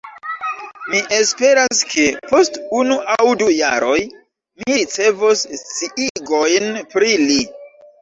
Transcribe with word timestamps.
Mi 0.93 1.01
esperas 1.17 1.81
ke, 1.91 2.07
post 2.31 2.57
unu 2.79 2.99
aŭ 3.19 3.29
du 3.43 3.51
jaroj, 3.59 4.01
mi 4.65 4.81
ricevos 4.81 5.47
sciigojn 5.63 6.71
pri 6.93 7.17
li. 7.31 7.43